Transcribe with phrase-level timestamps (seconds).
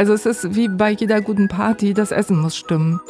[0.00, 3.02] Also es ist wie bei jeder guten Party, das Essen muss stimmen.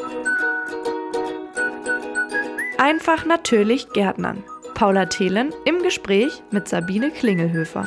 [2.78, 4.42] Einfach natürlich Gärtnern.
[4.74, 7.86] Paula Thelen im Gespräch mit Sabine Klingelhöfer.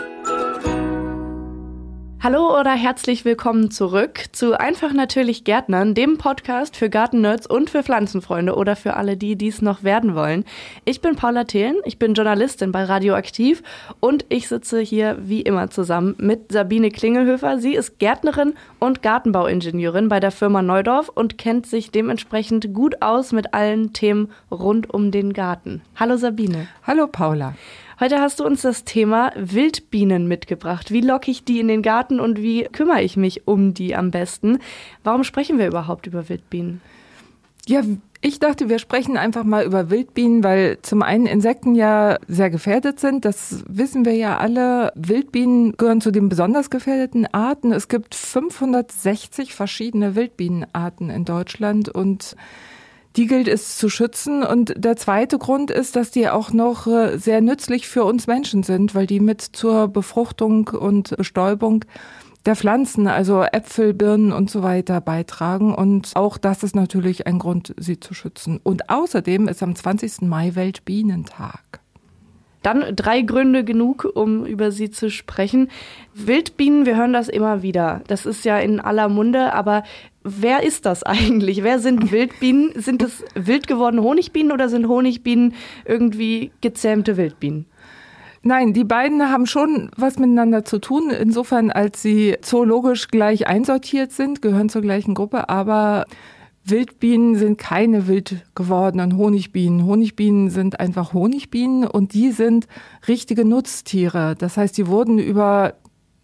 [2.24, 7.84] Hallo oder herzlich willkommen zurück zu Einfach natürlich Gärtnern, dem Podcast für Gartennerds und für
[7.84, 10.46] Pflanzenfreunde oder für alle, die dies noch werden wollen.
[10.86, 13.62] Ich bin Paula Thelen, ich bin Journalistin bei Radioaktiv
[14.00, 17.60] und ich sitze hier wie immer zusammen mit Sabine Klingelhöfer.
[17.60, 23.34] Sie ist Gärtnerin und Gartenbauingenieurin bei der Firma Neudorf und kennt sich dementsprechend gut aus
[23.34, 25.82] mit allen Themen rund um den Garten.
[25.98, 26.70] Hallo Sabine.
[26.88, 27.54] Hallo Paula.
[28.00, 30.92] Heute hast du uns das Thema Wildbienen mitgebracht.
[30.92, 34.10] Wie locke ich die in den Garten und wie kümmere ich mich um die am
[34.10, 34.60] besten?
[35.04, 36.82] Warum sprechen wir überhaupt über Wildbienen?
[37.68, 37.82] Ja,
[38.20, 43.00] ich dachte, wir sprechen einfach mal über Wildbienen, weil zum einen Insekten ja sehr gefährdet
[43.00, 43.26] sind.
[43.26, 44.92] Das wissen wir ja alle.
[44.96, 47.72] Wildbienen gehören zu den besonders gefährdeten Arten.
[47.72, 52.36] Es gibt 560 verschiedene Wildbienenarten in Deutschland und
[53.16, 54.44] die gilt es zu schützen.
[54.44, 58.64] Und der zweite Grund ist, dass die auch noch äh, sehr nützlich für uns Menschen
[58.64, 61.86] sind, weil die mit zur Befruchtung und Bestäubung
[62.46, 65.74] der Pflanzen, also Äpfel, Birnen und so weiter beitragen.
[65.74, 68.60] Und auch das ist natürlich ein Grund, sie zu schützen.
[68.64, 70.24] Und außerdem ist am 20.
[70.24, 71.83] Mai Weltbienentag.
[72.64, 75.70] Dann drei Gründe genug, um über sie zu sprechen.
[76.16, 78.02] Wildbienen, wir hören das immer wieder.
[78.08, 79.84] Das ist ja in aller Munde, aber
[80.24, 81.64] wer ist das eigentlich?
[81.64, 82.72] Wer sind Wildbienen?
[82.82, 85.54] Sind es wild gewordene Honigbienen oder sind Honigbienen
[85.86, 87.66] irgendwie gezähmte Wildbienen?
[88.46, 94.12] Nein, die beiden haben schon was miteinander zu tun, insofern als sie zoologisch gleich einsortiert
[94.12, 96.06] sind, gehören zur gleichen Gruppe, aber
[96.66, 99.86] Wildbienen sind keine wild gewordenen Honigbienen.
[99.86, 102.68] Honigbienen sind einfach Honigbienen und die sind
[103.08, 104.36] richtige Nutztiere.
[104.38, 105.76] Das heißt, die wurden über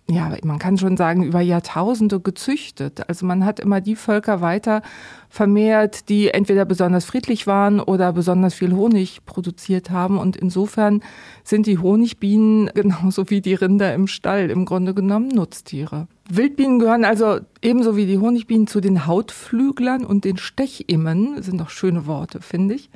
[0.10, 3.08] ja, man kann schon sagen, über Jahrtausende gezüchtet.
[3.08, 4.82] Also man hat immer die Völker weiter
[5.30, 10.18] vermehrt, die entweder besonders friedlich waren oder besonders viel Honig produziert haben.
[10.18, 11.04] Und insofern
[11.44, 16.08] sind die Honigbienen genauso wie die Rinder im Stall im Grunde genommen Nutztiere.
[16.28, 21.36] Wildbienen gehören also ebenso wie die Honigbienen zu den Hautflüglern und den Stechimmen.
[21.36, 22.90] Das sind doch schöne Worte, finde ich.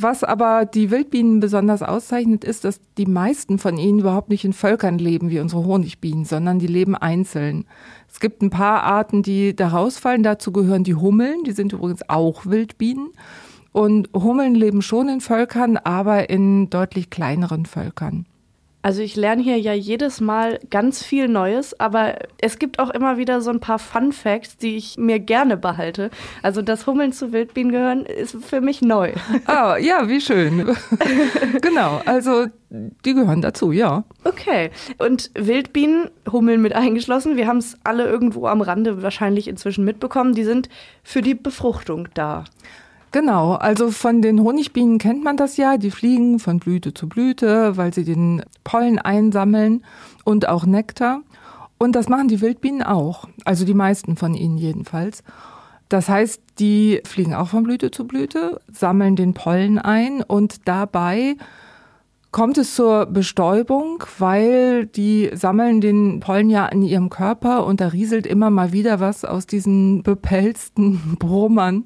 [0.00, 4.52] Was aber die Wildbienen besonders auszeichnet, ist, dass die meisten von ihnen überhaupt nicht in
[4.52, 7.64] Völkern leben wie unsere Honigbienen, sondern die leben einzeln.
[8.08, 10.22] Es gibt ein paar Arten, die da rausfallen.
[10.22, 13.08] Dazu gehören die Hummeln, die sind übrigens auch Wildbienen.
[13.72, 18.24] Und Hummeln leben schon in Völkern, aber in deutlich kleineren Völkern.
[18.88, 23.18] Also ich lerne hier ja jedes Mal ganz viel Neues, aber es gibt auch immer
[23.18, 26.08] wieder so ein paar Fun Facts, die ich mir gerne behalte.
[26.40, 29.12] Also dass Hummeln zu Wildbienen gehören, ist für mich neu.
[29.44, 30.74] Ah, ja, wie schön.
[31.60, 34.04] genau, also die gehören dazu, ja.
[34.24, 34.70] Okay.
[34.96, 40.32] Und Wildbienen, Hummeln mit eingeschlossen, wir haben es alle irgendwo am Rande wahrscheinlich inzwischen mitbekommen,
[40.32, 40.70] die sind
[41.02, 42.44] für die Befruchtung da.
[43.10, 45.78] Genau, also von den Honigbienen kennt man das ja.
[45.78, 49.84] Die fliegen von Blüte zu Blüte, weil sie den Pollen einsammeln
[50.24, 51.22] und auch Nektar.
[51.78, 55.22] Und das machen die Wildbienen auch, also die meisten von ihnen jedenfalls.
[55.88, 61.36] Das heißt, die fliegen auch von Blüte zu Blüte, sammeln den Pollen ein und dabei
[62.30, 67.88] kommt es zur Bestäubung, weil die sammeln den Pollen ja in ihrem Körper und da
[67.88, 71.84] rieselt immer mal wieder was aus diesen bepelzten Brummern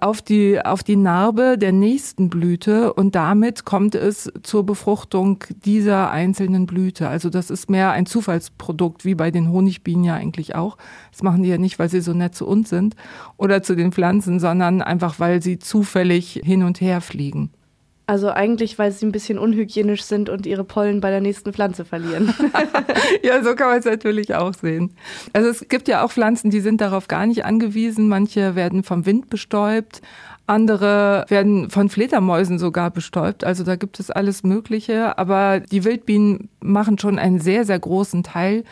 [0.00, 6.10] auf die, auf die Narbe der nächsten Blüte und damit kommt es zur Befruchtung dieser
[6.10, 7.08] einzelnen Blüte.
[7.08, 10.76] Also das ist mehr ein Zufallsprodukt, wie bei den Honigbienen ja eigentlich auch.
[11.10, 12.96] Das machen die ja nicht, weil sie so nett zu uns sind
[13.36, 17.50] oder zu den Pflanzen, sondern einfach, weil sie zufällig hin und her fliegen.
[18.06, 21.86] Also eigentlich, weil sie ein bisschen unhygienisch sind und ihre Pollen bei der nächsten Pflanze
[21.86, 22.34] verlieren.
[23.22, 24.90] ja, so kann man es natürlich auch sehen.
[25.32, 28.08] Also es gibt ja auch Pflanzen, die sind darauf gar nicht angewiesen.
[28.08, 30.02] Manche werden vom Wind bestäubt,
[30.46, 33.44] andere werden von Fledermäusen sogar bestäubt.
[33.44, 35.16] Also da gibt es alles Mögliche.
[35.16, 38.64] Aber die Wildbienen machen schon einen sehr, sehr großen Teil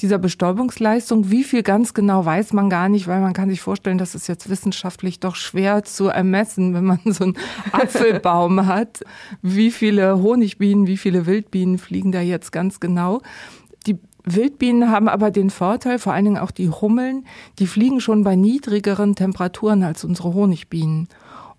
[0.00, 1.30] dieser Bestäubungsleistung.
[1.30, 4.26] Wie viel ganz genau weiß man gar nicht, weil man kann sich vorstellen, das ist
[4.26, 7.36] jetzt wissenschaftlich doch schwer zu ermessen, wenn man so einen
[7.72, 9.02] Apfelbaum hat.
[9.42, 13.20] Wie viele Honigbienen, wie viele Wildbienen fliegen da jetzt ganz genau?
[13.86, 13.98] Die
[14.34, 17.26] Wildbienen haben aber den Vorteil, vor allen Dingen auch die Hummeln,
[17.58, 21.08] die fliegen schon bei niedrigeren Temperaturen als unsere Honigbienen.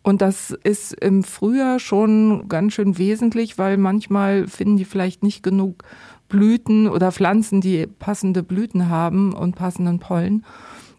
[0.02, 5.44] Und das ist im Frühjahr schon ganz schön wesentlich, weil manchmal finden die vielleicht nicht
[5.44, 5.84] genug
[6.30, 10.46] Blüten oder Pflanzen, die passende Blüten haben und passenden Pollen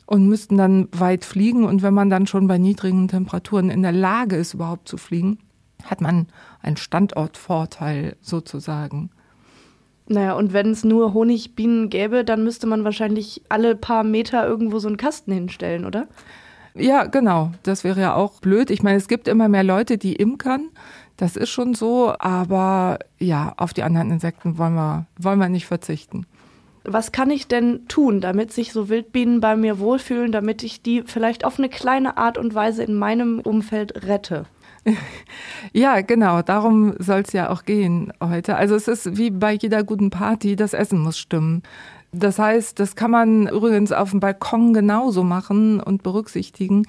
[0.06, 1.64] und müssten dann weit fliegen.
[1.64, 5.38] Und wenn man dann schon bei niedrigen Temperaturen in der Lage ist, überhaupt zu fliegen,
[5.84, 6.26] hat man
[6.60, 9.10] einen Standortvorteil sozusagen.
[10.10, 14.80] Naja, und wenn es nur Honigbienen gäbe, dann müsste man wahrscheinlich alle paar Meter irgendwo
[14.80, 16.08] so einen Kasten hinstellen, oder?
[16.74, 17.52] Ja, genau.
[17.62, 18.72] Das wäre ja auch blöd.
[18.72, 20.70] Ich meine, es gibt immer mehr Leute, die imkern.
[21.16, 22.12] Das ist schon so.
[22.18, 26.26] Aber ja, auf die anderen Insekten wollen wir, wollen wir nicht verzichten.
[26.82, 31.04] Was kann ich denn tun, damit sich so Wildbienen bei mir wohlfühlen, damit ich die
[31.06, 34.46] vielleicht auf eine kleine Art und Weise in meinem Umfeld rette?
[35.72, 38.56] Ja, genau, darum soll es ja auch gehen heute.
[38.56, 41.62] Also es ist wie bei jeder guten Party, das Essen muss stimmen.
[42.12, 46.86] Das heißt, das kann man übrigens auf dem Balkon genauso machen und berücksichtigen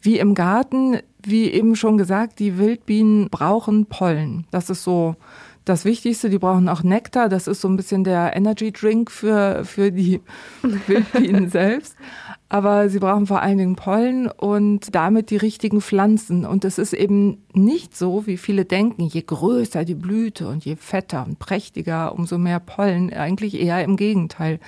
[0.00, 0.98] wie im Garten.
[1.22, 4.46] Wie eben schon gesagt, die Wildbienen brauchen Pollen.
[4.50, 5.16] Das ist so
[5.64, 6.28] das Wichtigste.
[6.28, 7.28] Die brauchen auch Nektar.
[7.28, 10.20] Das ist so ein bisschen der Energy Drink für, für die
[10.86, 11.96] Wildbienen selbst
[12.54, 16.46] aber sie brauchen vor allen Dingen Pollen und damit die richtigen Pflanzen.
[16.46, 20.76] Und es ist eben nicht so, wie viele denken, je größer die Blüte und je
[20.76, 23.12] fetter und prächtiger, umso mehr Pollen.
[23.12, 24.60] Eigentlich eher im Gegenteil.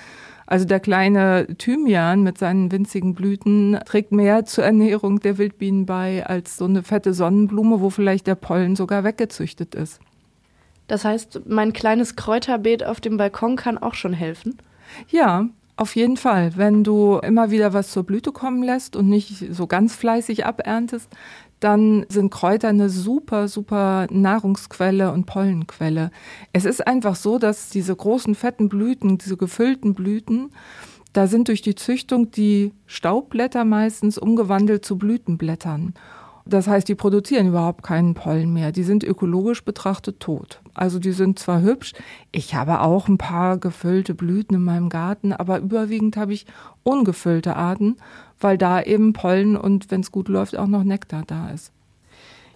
[0.45, 6.25] Also der kleine Thymian mit seinen winzigen Blüten trägt mehr zur Ernährung der Wildbienen bei
[6.25, 10.01] als so eine fette Sonnenblume, wo vielleicht der Pollen sogar weggezüchtet ist.
[10.87, 14.57] Das heißt, mein kleines Kräuterbeet auf dem Balkon kann auch schon helfen?
[15.09, 15.47] Ja,
[15.77, 16.57] auf jeden Fall.
[16.57, 21.09] Wenn du immer wieder was zur Blüte kommen lässt und nicht so ganz fleißig aberntest,
[21.59, 26.11] dann sind Kräuter eine super, super Nahrungsquelle und Pollenquelle.
[26.53, 30.51] Es ist einfach so, dass diese großen, fetten Blüten, diese gefüllten Blüten,
[31.13, 35.93] da sind durch die Züchtung die Staubblätter meistens umgewandelt zu Blütenblättern.
[36.49, 38.71] Das heißt, die produzieren überhaupt keinen Pollen mehr.
[38.71, 40.61] Die sind ökologisch betrachtet tot.
[40.73, 41.93] Also die sind zwar hübsch,
[42.31, 46.45] ich habe auch ein paar gefüllte Blüten in meinem Garten, aber überwiegend habe ich
[46.83, 47.97] ungefüllte Arten,
[48.39, 51.71] weil da eben Pollen und wenn es gut läuft auch noch Nektar da ist.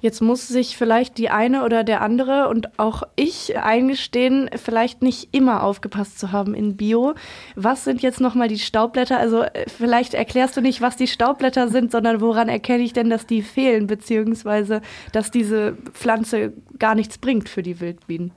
[0.01, 5.29] Jetzt muss sich vielleicht die eine oder der andere und auch ich eingestehen, vielleicht nicht
[5.31, 7.13] immer aufgepasst zu haben in Bio.
[7.55, 9.19] Was sind jetzt nochmal die Staubblätter?
[9.19, 13.11] Also äh, vielleicht erklärst du nicht, was die Staubblätter sind, sondern woran erkenne ich denn,
[13.11, 14.81] dass die fehlen, beziehungsweise
[15.11, 18.31] dass diese Pflanze gar nichts bringt für die Wildbienen?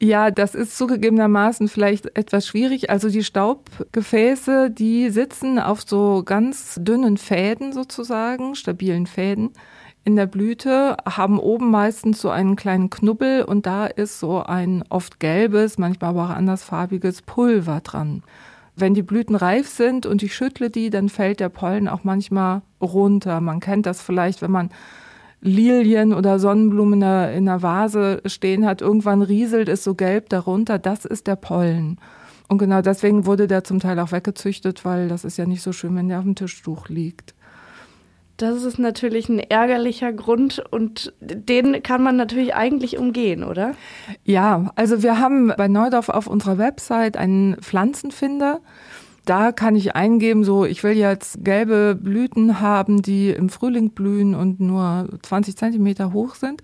[0.00, 2.90] Ja, das ist zugegebenermaßen vielleicht etwas schwierig.
[2.90, 9.52] Also die Staubgefäße, die sitzen auf so ganz dünnen Fäden sozusagen, stabilen Fäden
[10.04, 14.84] in der Blüte, haben oben meistens so einen kleinen Knubbel und da ist so ein
[14.90, 18.22] oft gelbes, manchmal aber auch andersfarbiges Pulver dran.
[18.76, 22.62] Wenn die Blüten reif sind und ich schüttle die, dann fällt der Pollen auch manchmal
[22.82, 23.40] runter.
[23.40, 24.70] Man kennt das vielleicht, wenn man
[25.40, 30.28] Lilien oder Sonnenblumen in der, in der Vase stehen hat, irgendwann rieselt es so gelb
[30.30, 31.98] darunter, das ist der Pollen.
[32.48, 35.72] Und genau deswegen wurde der zum Teil auch weggezüchtet, weil das ist ja nicht so
[35.72, 37.33] schön, wenn der auf dem Tischtuch liegt.
[38.36, 43.72] Das ist natürlich ein ärgerlicher Grund und den kann man natürlich eigentlich umgehen, oder?
[44.24, 48.60] Ja, also wir haben bei Neudorf auf unserer Website einen Pflanzenfinder.
[49.24, 54.34] Da kann ich eingeben, so ich will jetzt gelbe Blüten haben, die im Frühling blühen
[54.34, 56.60] und nur 20 Zentimeter hoch sind.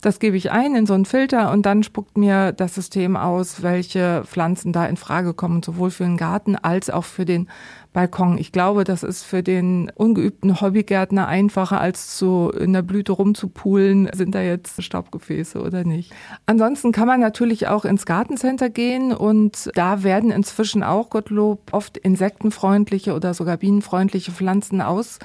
[0.00, 3.64] Das gebe ich ein in so einen Filter und dann spuckt mir das System aus,
[3.64, 7.48] welche Pflanzen da in Frage kommen, sowohl für den Garten als auch für den
[7.92, 8.38] Balkon.
[8.38, 14.08] Ich glaube, das ist für den ungeübten Hobbygärtner einfacher, als zu in der Blüte rumzupulen,
[14.14, 16.12] sind da jetzt Staubgefäße oder nicht.
[16.46, 21.96] Ansonsten kann man natürlich auch ins Gartencenter gehen und da werden inzwischen auch, Gottlob, oft
[21.96, 25.18] insektenfreundliche oder sogar bienenfreundliche Pflanzen aus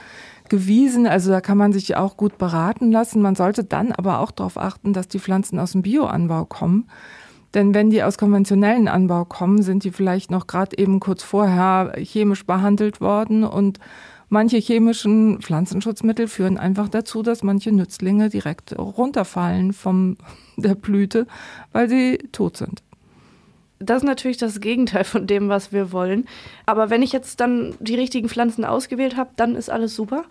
[0.54, 1.08] gewiesen.
[1.08, 3.24] Also da kann man sich auch gut beraten lassen.
[3.24, 6.88] Man sollte dann aber auch darauf achten, dass die Pflanzen aus dem Bioanbau kommen.
[7.56, 11.94] Denn wenn die aus konventionellen Anbau kommen, sind die vielleicht noch gerade eben kurz vorher
[11.98, 13.80] chemisch behandelt worden und
[14.30, 20.18] manche chemischen Pflanzenschutzmittel führen einfach dazu, dass manche Nützlinge direkt runterfallen vom
[20.58, 21.26] der Blüte,
[21.72, 22.84] weil sie tot sind.
[23.80, 26.26] Das ist natürlich das Gegenteil von dem, was wir wollen.
[26.66, 30.24] Aber wenn ich jetzt dann die richtigen Pflanzen ausgewählt habe, dann ist alles super?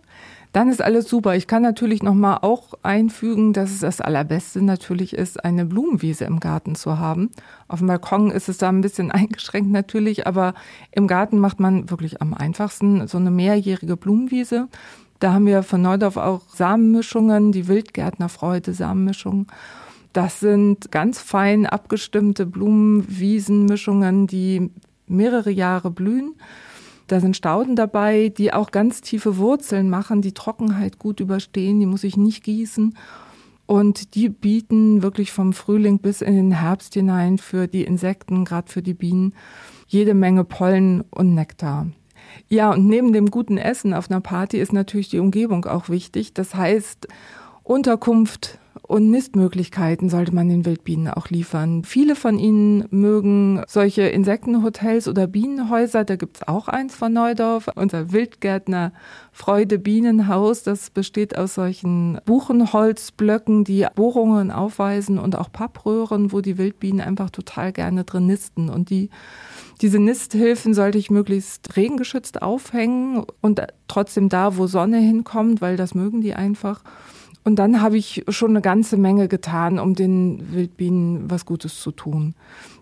[0.53, 1.35] Dann ist alles super.
[1.35, 6.27] Ich kann natürlich noch mal auch einfügen, dass es das allerbeste natürlich ist, eine Blumenwiese
[6.27, 7.31] im Garten zu haben.
[7.69, 10.53] Auf dem Balkon ist es da ein bisschen eingeschränkt natürlich, aber
[10.91, 14.69] im Garten macht man wirklich am einfachsten so eine mehrjährige Blumenwiese.
[15.21, 19.47] Da haben wir von Neudorf auch Samenmischungen, die Wildgärtnerfreude Samenmischungen.
[20.12, 24.71] Das sind ganz fein abgestimmte Blumenwiesenmischungen, die
[25.07, 26.35] mehrere Jahre blühen.
[27.07, 31.87] Da sind Stauden dabei, die auch ganz tiefe Wurzeln machen, die Trockenheit gut überstehen, die
[31.87, 32.97] muss ich nicht gießen.
[33.66, 38.71] Und die bieten wirklich vom Frühling bis in den Herbst hinein für die Insekten, gerade
[38.71, 39.35] für die Bienen,
[39.87, 41.88] jede Menge Pollen und Nektar.
[42.49, 46.35] Ja, und neben dem guten Essen auf einer Party ist natürlich die Umgebung auch wichtig.
[46.35, 47.09] Das heißt,
[47.62, 51.85] Unterkunft und Nistmöglichkeiten sollte man den Wildbienen auch liefern.
[51.85, 56.05] Viele von ihnen mögen solche Insektenhotels oder Bienenhäuser.
[56.05, 58.93] Da gibt's auch eins von Neudorf, unser Wildgärtner
[59.31, 60.65] Freude Bienenhaus.
[60.65, 67.31] Das besteht aus solchen Buchenholzblöcken, die Bohrungen aufweisen und auch Pappröhren, wo die Wildbienen einfach
[67.31, 68.69] total gerne drin nisten.
[68.69, 69.11] Und die
[69.81, 75.95] diese Nisthilfen sollte ich möglichst regengeschützt aufhängen und trotzdem da, wo Sonne hinkommt, weil das
[75.95, 76.83] mögen die einfach.
[77.45, 81.91] Und dann habe ich schon eine ganze Menge getan, um den Wildbienen was Gutes zu
[81.91, 82.35] tun.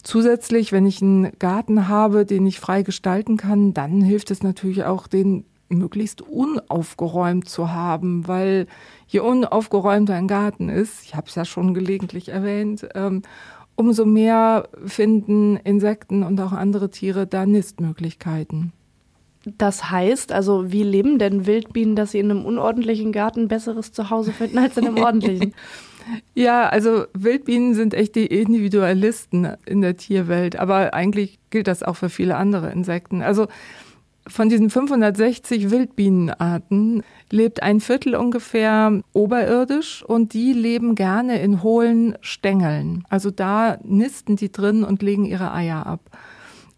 [0.02, 4.84] Zusätzlich, wenn ich einen Garten habe, den ich frei gestalten kann, dann hilft es natürlich
[4.84, 8.66] auch, den möglichst unaufgeräumt zu haben, weil
[9.06, 13.22] je unaufgeräumter ein Garten ist, ich habe es ja schon gelegentlich erwähnt, ähm,
[13.76, 18.72] umso mehr finden Insekten und auch andere Tiere da Nistmöglichkeiten.
[19.44, 24.32] Das heißt, also wie leben denn Wildbienen, dass sie in einem unordentlichen Garten besseres Zuhause
[24.32, 25.54] finden als in einem ordentlichen?
[26.34, 31.94] Ja, also Wildbienen sind echt die Individualisten in der Tierwelt, aber eigentlich gilt das auch
[31.94, 33.22] für viele andere Insekten.
[33.22, 33.46] Also
[34.26, 42.16] von diesen 560 Wildbienenarten lebt ein Viertel ungefähr oberirdisch und die leben gerne in hohlen
[42.20, 43.04] Stängeln.
[43.08, 46.00] Also da nisten die drin und legen ihre Eier ab.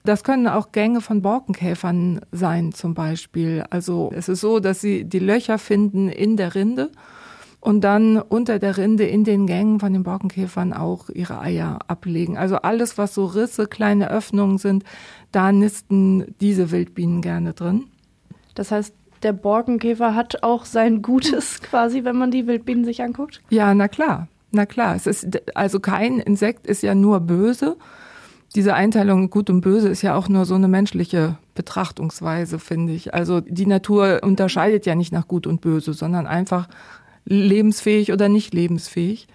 [0.04, 3.64] Das können auch Gänge von Borkenkäfern sein zum Beispiel.
[3.70, 6.90] Also es ist so, dass sie die Löcher finden in der Rinde
[7.60, 12.36] und dann unter der Rinde in den Gängen von den Borkenkäfern auch ihre Eier ablegen.
[12.36, 14.82] Also alles, was so Risse, kleine Öffnungen sind,
[15.30, 17.84] da nisten diese Wildbienen gerne drin.
[18.56, 18.92] Das heißt,
[19.22, 23.40] der Borkenkäfer hat auch sein Gutes quasi, wenn man die Wildbienen sich anguckt?
[23.50, 24.26] Ja, na klar.
[24.50, 27.76] Na klar, es ist also kein Insekt ist ja nur böse,
[28.54, 33.14] diese Einteilung gut und böse ist ja auch nur so eine menschliche Betrachtungsweise, finde ich.
[33.14, 36.68] Also die Natur unterscheidet ja nicht nach gut und böse, sondern einfach
[37.24, 39.28] lebensfähig oder nicht lebensfähig.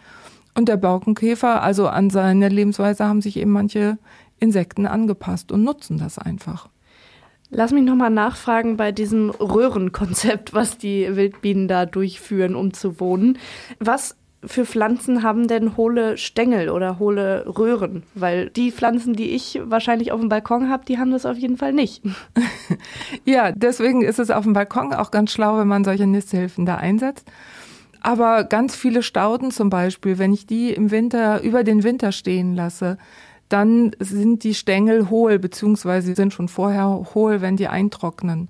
[0.56, 3.98] Und der Borkenkäfer, also an seine Lebensweise haben sich eben manche
[4.40, 6.70] Insekten angepasst und nutzen das einfach.
[7.50, 13.38] Lass mich nochmal nachfragen bei diesem Röhrenkonzept, was die Wildbienen da durchführen, um zu wohnen.
[13.80, 18.04] Was für Pflanzen haben denn hohle Stängel oder hohle Röhren?
[18.14, 21.58] Weil die Pflanzen, die ich wahrscheinlich auf dem Balkon habe, die haben das auf jeden
[21.58, 22.04] Fall nicht.
[23.26, 26.76] ja, deswegen ist es auf dem Balkon auch ganz schlau, wenn man solche Nisthilfen da
[26.76, 27.30] einsetzt.
[28.02, 32.56] Aber ganz viele Stauden zum Beispiel, wenn ich die im Winter über den Winter stehen
[32.56, 32.98] lasse,
[33.50, 38.50] dann sind die Stängel hohl, beziehungsweise sind schon vorher hohl, wenn die eintrocknen.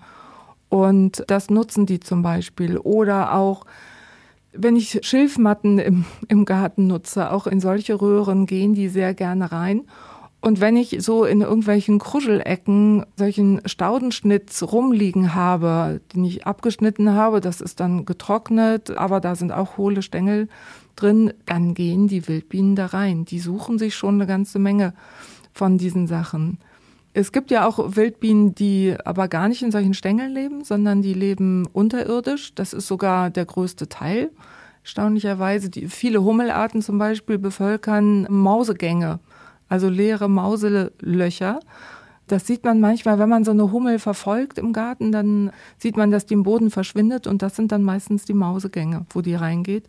[0.70, 2.78] Und das nutzen die zum Beispiel.
[2.78, 3.66] Oder auch
[4.54, 9.52] wenn ich Schilfmatten im, im Garten nutze, auch in solche Röhren gehen die sehr gerne
[9.52, 9.84] rein.
[10.40, 17.42] Und wenn ich so in irgendwelchen Kruschelecken solchen Staudenschnitz rumliegen habe, den ich abgeschnitten habe,
[17.42, 20.48] das ist dann getrocknet, aber da sind auch hohle Stängel
[20.96, 23.26] drin, dann gehen die Wildbienen da rein.
[23.26, 24.94] Die suchen sich schon eine ganze Menge
[25.54, 26.60] von diesen Sachen.
[27.20, 31.16] Es gibt ja auch Wildbienen, die aber gar nicht in solchen Stängeln leben, sondern die
[31.16, 32.54] leben unterirdisch.
[32.54, 34.30] Das ist sogar der größte Teil.
[34.84, 39.18] Erstaunlicherweise, die, viele Hummelarten zum Beispiel bevölkern Mausegänge,
[39.68, 41.60] also leere Mauselöcher.
[42.28, 46.12] Das sieht man manchmal, wenn man so eine Hummel verfolgt im Garten, dann sieht man,
[46.12, 49.86] dass die im Boden verschwindet und das sind dann meistens die Mausegänge, wo die reingeht.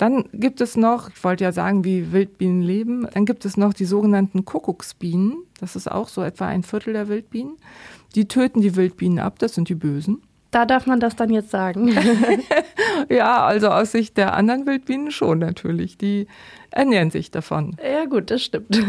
[0.00, 3.74] Dann gibt es noch, ich wollte ja sagen, wie Wildbienen leben, dann gibt es noch
[3.74, 5.42] die sogenannten Kuckucksbienen.
[5.60, 7.58] Das ist auch so etwa ein Viertel der Wildbienen.
[8.14, 10.22] Die töten die Wildbienen ab, das sind die Bösen.
[10.52, 11.94] Da darf man das dann jetzt sagen.
[13.10, 15.98] ja, also aus Sicht der anderen Wildbienen schon natürlich.
[15.98, 16.28] Die
[16.70, 17.76] ernähren sich davon.
[17.84, 18.80] Ja gut, das stimmt.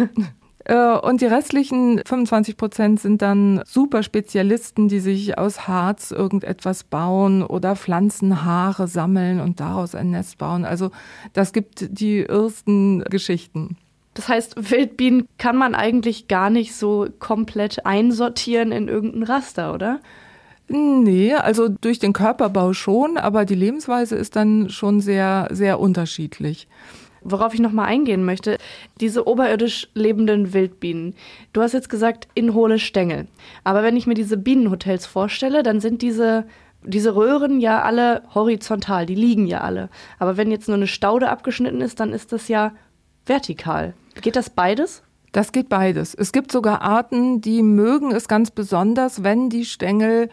[0.65, 6.83] Äh, und die restlichen 25 Prozent sind dann super Spezialisten, die sich aus Harz irgendetwas
[6.83, 10.65] bauen oder Pflanzenhaare sammeln und daraus ein Nest bauen.
[10.65, 10.91] Also
[11.33, 13.77] das gibt die ersten Geschichten.
[14.13, 19.99] Das heißt, Wildbienen kann man eigentlich gar nicht so komplett einsortieren in irgendein Raster, oder?
[20.67, 26.67] Nee, also durch den Körperbau schon, aber die Lebensweise ist dann schon sehr, sehr unterschiedlich.
[27.23, 28.57] Worauf ich nochmal eingehen möchte,
[28.99, 31.15] diese oberirdisch lebenden Wildbienen.
[31.53, 33.27] Du hast jetzt gesagt, in hohle Stängel.
[33.63, 36.45] Aber wenn ich mir diese Bienenhotels vorstelle, dann sind diese,
[36.83, 39.89] diese Röhren ja alle horizontal, die liegen ja alle.
[40.17, 42.73] Aber wenn jetzt nur eine Staude abgeschnitten ist, dann ist das ja
[43.25, 43.93] vertikal.
[44.21, 45.03] Geht das beides?
[45.31, 46.13] Das geht beides.
[46.13, 50.29] Es gibt sogar Arten, die mögen es ganz besonders, wenn die Stängel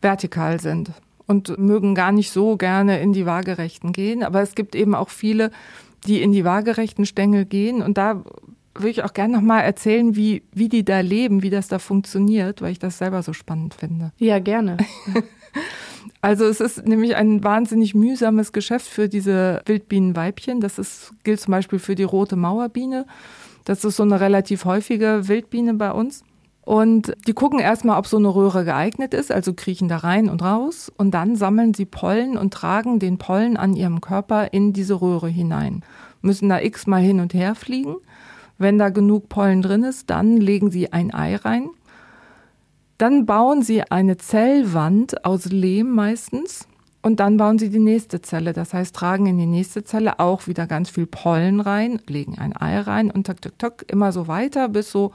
[0.00, 0.92] vertikal sind
[1.26, 4.22] und mögen gar nicht so gerne in die waagerechten gehen.
[4.22, 5.50] Aber es gibt eben auch viele,
[6.06, 7.82] die in die waagerechten Stängel gehen.
[7.82, 8.24] Und da
[8.74, 12.62] würde ich auch gerne nochmal erzählen, wie, wie die da leben, wie das da funktioniert,
[12.62, 14.12] weil ich das selber so spannend finde.
[14.18, 14.76] Ja, gerne.
[16.20, 20.62] Also es ist nämlich ein wahnsinnig mühsames Geschäft für diese Wildbienenweibchen.
[20.62, 23.04] Das ist, gilt zum Beispiel für die rote Mauerbiene.
[23.66, 26.24] Das ist so eine relativ häufige Wildbiene bei uns.
[26.64, 30.42] Und die gucken erstmal, ob so eine Röhre geeignet ist, also kriechen da rein und
[30.42, 30.90] raus.
[30.96, 35.28] Und dann sammeln sie Pollen und tragen den Pollen an ihrem Körper in diese Röhre
[35.28, 35.82] hinein.
[36.22, 37.96] Müssen da x-mal hin und her fliegen.
[38.56, 41.68] Wenn da genug Pollen drin ist, dann legen sie ein Ei rein.
[42.96, 46.66] Dann bauen sie eine Zellwand aus Lehm meistens.
[47.02, 48.54] Und dann bauen sie die nächste Zelle.
[48.54, 52.56] Das heißt, tragen in die nächste Zelle auch wieder ganz viel Pollen rein, legen ein
[52.56, 55.12] Ei rein und tak, tak, tak, immer so weiter, bis so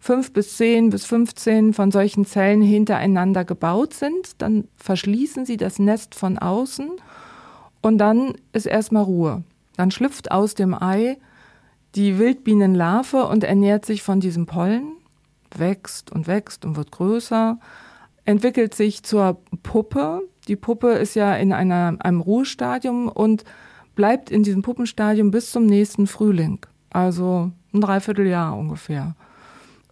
[0.00, 4.32] fünf bis zehn bis 15 von solchen Zellen hintereinander gebaut sind.
[4.38, 6.90] Dann verschließen sie das Nest von außen
[7.82, 9.44] und dann ist erstmal Ruhe.
[9.76, 11.18] Dann schlüpft aus dem Ei
[11.94, 14.92] die Wildbienenlarve und ernährt sich von diesem Pollen,
[15.56, 17.58] wächst und wächst und wird größer,
[18.24, 20.22] entwickelt sich zur Puppe.
[20.48, 23.44] Die Puppe ist ja in einer, einem Ruhestadium und
[23.96, 29.14] bleibt in diesem Puppenstadium bis zum nächsten Frühling, also ein Dreivierteljahr ungefähr.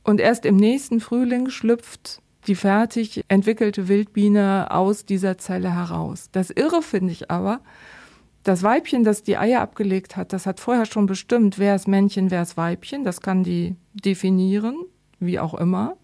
[0.08, 6.30] Und erst im nächsten Frühling schlüpft die fertig entwickelte Wildbiene aus dieser Zelle heraus.
[6.32, 7.60] Das Irre finde ich aber,
[8.42, 12.30] das Weibchen, das die Eier abgelegt hat, das hat vorher schon bestimmt, wer ist Männchen,
[12.30, 13.04] wer ist Weibchen.
[13.04, 14.76] Das kann die definieren,
[15.20, 15.98] wie auch immer.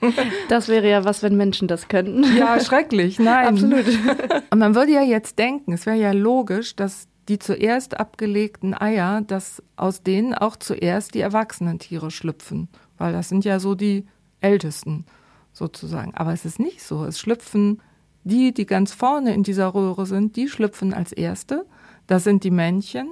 [0.48, 2.24] Das wäre ja was, wenn Menschen das könnten.
[2.36, 3.48] Ja, schrecklich, nein.
[3.48, 3.84] Absolut.
[4.50, 9.20] Und man würde ja jetzt denken, es wäre ja logisch, dass die zuerst abgelegten Eier,
[9.20, 14.06] dass aus denen auch zuerst die erwachsenen Tiere schlüpfen weil das sind ja so die
[14.40, 15.04] Ältesten
[15.52, 16.14] sozusagen.
[16.14, 17.04] Aber es ist nicht so.
[17.04, 17.80] Es schlüpfen
[18.24, 21.66] die, die ganz vorne in dieser Röhre sind, die schlüpfen als Erste.
[22.06, 23.08] Das sind die Männchen.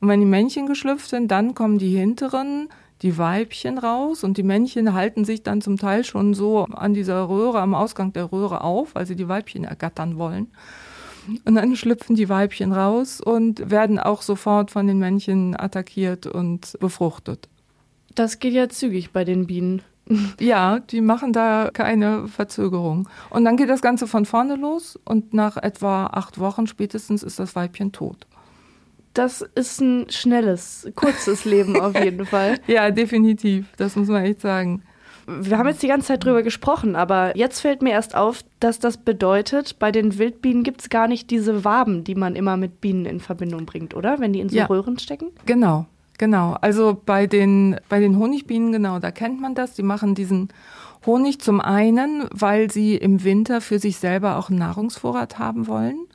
[0.00, 2.68] Und wenn die Männchen geschlüpft sind, dann kommen die hinteren,
[3.02, 7.28] die Weibchen raus und die Männchen halten sich dann zum Teil schon so an dieser
[7.28, 10.48] Röhre, am Ausgang der Röhre auf, weil sie die Weibchen ergattern wollen.
[11.44, 16.76] Und dann schlüpfen die Weibchen raus und werden auch sofort von den Männchen attackiert und
[16.80, 17.48] befruchtet.
[18.14, 19.82] Das geht ja zügig bei den Bienen.
[20.40, 23.08] Ja, die machen da keine Verzögerung.
[23.30, 27.38] Und dann geht das Ganze von vorne los und nach etwa acht Wochen spätestens ist
[27.38, 28.26] das Weibchen tot.
[29.14, 32.58] Das ist ein schnelles, kurzes Leben auf jeden Fall.
[32.66, 33.66] Ja, definitiv.
[33.76, 34.82] Das muss man echt sagen.
[35.26, 38.78] Wir haben jetzt die ganze Zeit drüber gesprochen, aber jetzt fällt mir erst auf, dass
[38.78, 42.80] das bedeutet, bei den Wildbienen gibt es gar nicht diese Waben, die man immer mit
[42.80, 44.20] Bienen in Verbindung bringt, oder?
[44.20, 44.66] Wenn die in so ja.
[44.66, 45.32] Röhren stecken?
[45.44, 45.84] Genau,
[46.18, 49.74] Genau, also bei den, bei den Honigbienen, genau, da kennt man das.
[49.74, 50.48] Die machen diesen
[51.06, 56.06] Honig zum einen, weil sie im Winter für sich selber auch einen Nahrungsvorrat haben wollen.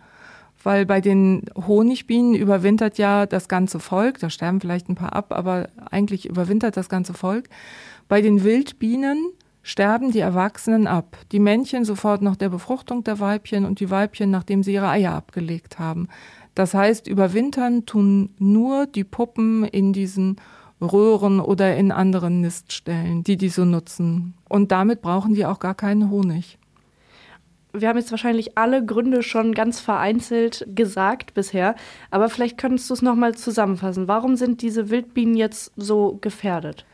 [0.61, 5.31] Weil bei den Honigbienen überwintert ja das ganze Volk, da sterben vielleicht ein paar ab,
[5.31, 7.49] aber eigentlich überwintert das ganze Volk.
[8.09, 11.17] Bei den Wildbienen sterben die Erwachsenen ab.
[11.31, 15.13] Die Männchen sofort nach der Befruchtung der Weibchen und die Weibchen, nachdem sie ihre Eier
[15.13, 16.09] abgelegt haben.
[16.55, 20.37] Das heißt, überwintern tun nur die Puppen in diesen
[20.81, 24.35] Röhren oder in anderen Niststellen, die die so nutzen.
[24.49, 26.57] Und damit brauchen die auch gar keinen Honig.
[27.75, 31.75] Wir haben jetzt wahrscheinlich alle Gründe schon ganz vereinzelt gesagt bisher,
[32.11, 34.07] aber vielleicht könntest du es nochmal zusammenfassen.
[34.07, 36.85] Warum sind diese Wildbienen jetzt so gefährdet?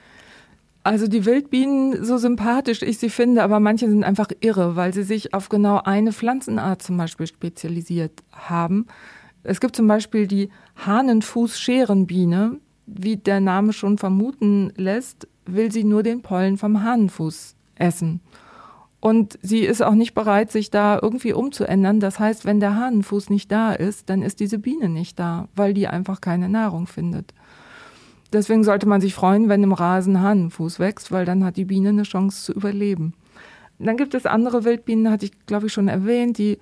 [0.84, 5.04] Also die Wildbienen, so sympathisch ich sie finde, aber manche sind einfach irre, weil sie
[5.04, 8.88] sich auf genau eine Pflanzenart zum Beispiel spezialisiert haben.
[9.44, 10.50] Es gibt zum Beispiel die
[10.86, 12.60] Hahnenfuß-Scherenbiene.
[12.86, 18.22] Wie der Name schon vermuten lässt, will sie nur den Pollen vom Hahnenfuß essen.
[19.00, 22.00] Und sie ist auch nicht bereit, sich da irgendwie umzuändern.
[22.00, 25.74] Das heißt, wenn der Hahnenfuß nicht da ist, dann ist diese Biene nicht da, weil
[25.74, 27.34] die einfach keine Nahrung findet.
[28.34, 31.90] Deswegen sollte man sich freuen, wenn im Rasen Hahnenfuß wächst, weil dann hat die Biene
[31.90, 33.14] eine Chance zu überleben.
[33.80, 36.60] Dann gibt es andere Wildbienen, hatte ich glaube ich schon erwähnt, die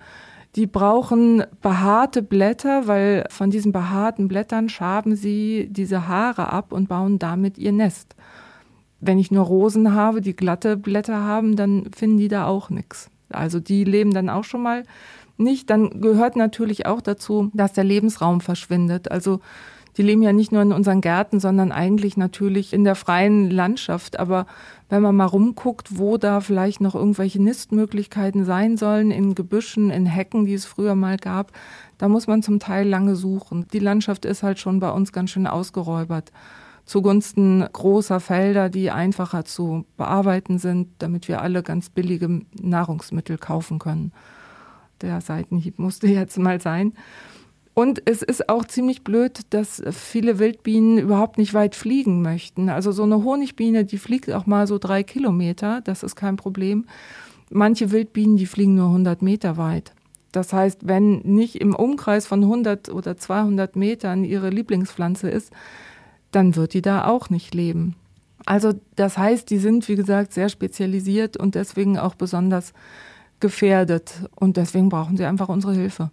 [0.55, 6.89] die brauchen behaarte Blätter, weil von diesen behaarten Blättern schaben sie diese Haare ab und
[6.89, 8.15] bauen damit ihr Nest.
[8.99, 13.12] Wenn ich nur Rosen habe, die glatte Blätter haben, dann finden die da auch nichts.
[13.29, 14.83] Also die leben dann auch schon mal
[15.38, 15.69] nicht.
[15.69, 19.12] Dann gehört natürlich auch dazu, dass der Lebensraum verschwindet.
[19.12, 19.39] Also
[19.97, 24.19] die leben ja nicht nur in unseren Gärten, sondern eigentlich natürlich in der freien Landschaft.
[24.19, 24.45] Aber
[24.89, 30.06] wenn man mal rumguckt, wo da vielleicht noch irgendwelche Nistmöglichkeiten sein sollen, in Gebüschen, in
[30.06, 31.52] Hecken, die es früher mal gab,
[31.97, 33.67] da muss man zum Teil lange suchen.
[33.73, 36.32] Die Landschaft ist halt schon bei uns ganz schön ausgeräubert
[36.88, 43.78] zugunsten großer Felder, die einfacher zu bearbeiten sind, damit wir alle ganz billige Nahrungsmittel kaufen
[43.78, 44.13] können.
[45.02, 46.93] Der Seitenhieb musste jetzt mal sein.
[47.78, 52.70] Und es ist auch ziemlich blöd, dass viele Wildbienen überhaupt nicht weit fliegen möchten.
[52.70, 56.88] Also so eine Honigbiene, die fliegt auch mal so drei Kilometer, das ist kein Problem.
[57.52, 59.94] manche Wildbienen, die fliegen nur 100 Meter weit.
[60.32, 65.54] Das heißt, wenn nicht im Umkreis von 100 oder 200 Metern ihre Lieblingspflanze ist,
[66.32, 67.96] dann wird die da auch nicht leben.
[68.48, 72.74] Also das heißt, die sind, wie gesagt, sehr spezialisiert und deswegen auch besonders
[73.40, 74.24] gefährdet.
[74.34, 76.10] Und deswegen brauchen sie einfach unsere Hilfe.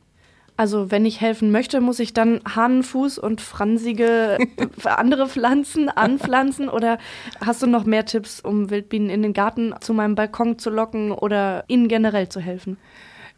[0.57, 4.39] Also wenn ich helfen möchte, muss ich dann Hahnenfuß und fransige
[4.85, 6.69] andere Pflanzen anpflanzen?
[6.69, 6.99] Oder
[7.45, 11.11] hast du noch mehr Tipps, um Wildbienen in den Garten zu meinem Balkon zu locken
[11.11, 12.77] oder ihnen generell zu helfen?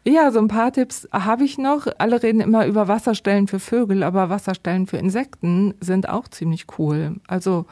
[0.05, 1.87] Ja, so ein paar Tipps habe ich noch.
[1.97, 7.15] Alle reden immer über Wasserstellen für Vögel, aber Wasserstellen für Insekten sind auch ziemlich cool.
[7.27, 7.65] Also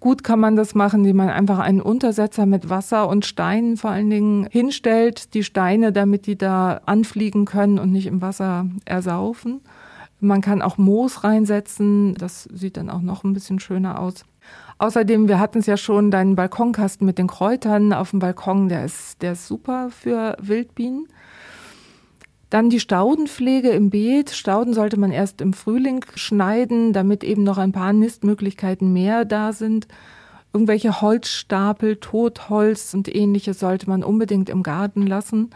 [0.00, 3.90] Gut kann man das machen, indem man einfach einen Untersetzer mit Wasser und Steinen vor
[3.90, 9.60] allen Dingen hinstellt, die Steine, damit die da anfliegen können und nicht im Wasser ersaufen.
[10.18, 14.24] Man kann auch Moos reinsetzen, das sieht dann auch noch ein bisschen schöner aus.
[14.78, 18.86] Außerdem, wir hatten es ja schon, deinen Balkonkasten mit den Kräutern auf dem Balkon, der
[18.86, 21.06] ist, der ist super für Wildbienen.
[22.50, 24.30] Dann die Staudenpflege im Beet.
[24.30, 29.52] Stauden sollte man erst im Frühling schneiden, damit eben noch ein paar Nistmöglichkeiten mehr da
[29.52, 29.86] sind.
[30.52, 35.50] Irgendwelche Holzstapel, Totholz und ähnliches sollte man unbedingt im Garten lassen.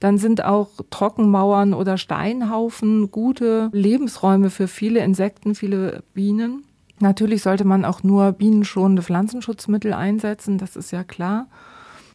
[0.00, 6.64] Dann sind auch Trockenmauern oder Steinhaufen gute Lebensräume für viele Insekten, viele Bienen.
[6.98, 11.46] Natürlich sollte man auch nur bienenschonende Pflanzenschutzmittel einsetzen, das ist ja klar.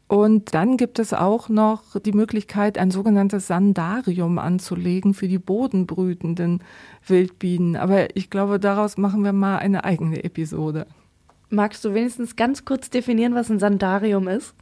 [0.08, 6.62] Und dann gibt es auch noch die Möglichkeit, ein sogenanntes Sandarium anzulegen für die bodenbrütenden
[7.08, 7.76] Wildbienen.
[7.76, 10.86] Aber ich glaube, daraus machen wir mal eine eigene Episode.
[11.50, 14.54] Magst du wenigstens ganz kurz definieren, was ein Sandarium ist?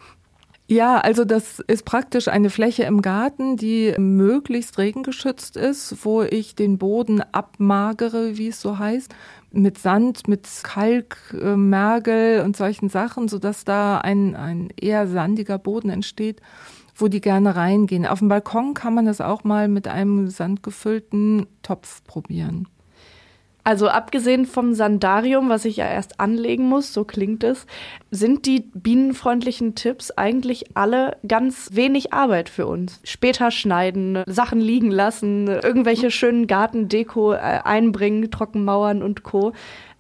[0.68, 6.56] Ja, also das ist praktisch eine Fläche im Garten, die möglichst regengeschützt ist, wo ich
[6.56, 9.14] den Boden abmagere, wie es so heißt,
[9.52, 15.60] mit Sand, mit Kalk, äh, Mergel und solchen Sachen, sodass da ein, ein eher sandiger
[15.60, 16.42] Boden entsteht,
[16.96, 18.06] wo die gerne reingehen.
[18.06, 22.68] Auf dem Balkon kann man das auch mal mit einem sandgefüllten Topf probieren.
[23.64, 27.66] Also abgesehen vom Sandarium, was ich ja erst anlegen muss, so klingt es,
[28.12, 33.00] sind die bienenfreundlichen Tipps eigentlich alle ganz wenig Arbeit für uns.
[33.04, 39.54] Später schneiden, Sachen liegen lassen, irgendwelche schönen Gartendeko äh, einbringen, Trockenmauern und Co.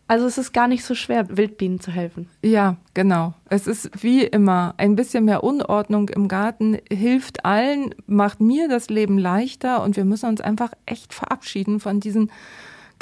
[0.07, 2.29] Also es ist gar nicht so schwer, Wildbienen zu helfen.
[2.43, 3.33] Ja, genau.
[3.49, 8.89] Es ist wie immer ein bisschen mehr Unordnung im Garten, hilft allen, macht mir das
[8.89, 12.29] Leben leichter und wir müssen uns einfach echt verabschieden von diesen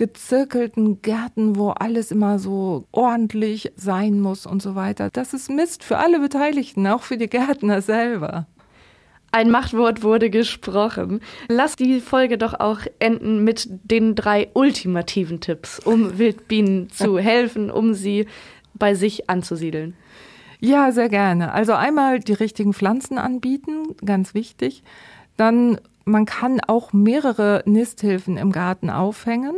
[0.02, 5.12] gezirkelten Gärten, wo alles immer so ordentlich sein muss und so weiter.
[5.14, 8.48] Das ist Mist für alle Beteiligten, auch für die Gärtner selber.
[9.32, 11.22] Ein Machtwort wurde gesprochen.
[11.50, 17.70] Lass die Folge doch auch enden mit den drei ultimativen Tipps, um Wildbienen zu helfen,
[17.70, 18.26] um sie
[18.74, 19.94] bei sich anzusiedeln.
[20.60, 21.52] Ja, sehr gerne.
[21.52, 24.82] Also einmal die richtigen Pflanzen anbieten, ganz wichtig.
[25.38, 29.54] Dann man kann auch mehrere Nisthilfen im Garten aufhängen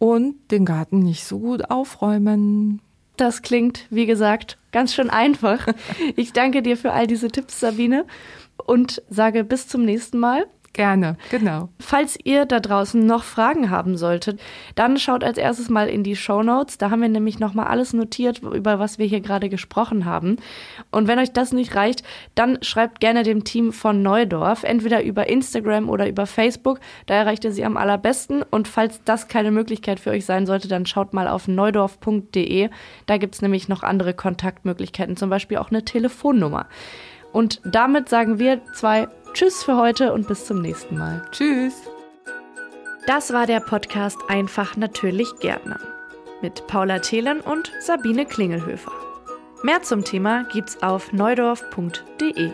[0.00, 2.80] und den Garten nicht so gut aufräumen.
[3.16, 5.68] Das klingt, wie gesagt, ganz schön einfach.
[6.16, 8.06] Ich danke dir für all diese Tipps, Sabine,
[8.66, 10.46] und sage bis zum nächsten Mal.
[10.72, 11.68] Gerne, genau.
[11.80, 14.40] Falls ihr da draußen noch Fragen haben solltet,
[14.76, 16.78] dann schaut als erstes mal in die Show Notes.
[16.78, 20.36] Da haben wir nämlich nochmal alles notiert, über was wir hier gerade gesprochen haben.
[20.92, 22.04] Und wenn euch das nicht reicht,
[22.36, 26.78] dann schreibt gerne dem Team von Neudorf, entweder über Instagram oder über Facebook.
[27.06, 28.44] Da erreicht ihr sie am allerbesten.
[28.48, 32.70] Und falls das keine Möglichkeit für euch sein sollte, dann schaut mal auf neudorf.de.
[33.06, 36.66] Da gibt es nämlich noch andere Kontaktmöglichkeiten, zum Beispiel auch eine Telefonnummer.
[37.32, 41.22] Und damit sagen wir zwei Tschüss für heute und bis zum nächsten Mal.
[41.30, 41.74] Tschüss.
[43.06, 45.78] Das war der Podcast Einfach natürlich Gärtner
[46.42, 48.92] mit Paula Thelen und Sabine Klingelhöfer.
[49.62, 52.50] Mehr zum Thema gibt's auf neudorf.de.